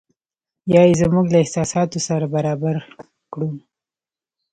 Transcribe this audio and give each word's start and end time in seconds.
یا 0.73 0.81
یې 0.87 0.93
زموږ 1.01 1.25
له 1.33 1.37
احساساتو 1.43 1.99
سره 2.07 2.25
برابر 2.35 2.75
کړو. 3.31 3.49